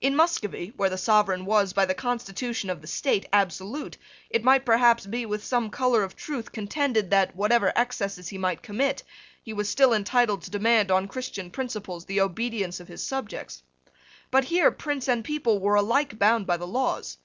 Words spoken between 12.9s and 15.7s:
subjects. But here prince and people